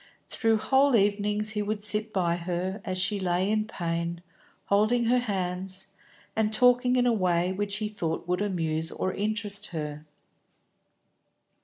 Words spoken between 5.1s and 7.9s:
hands, and talking in a way which he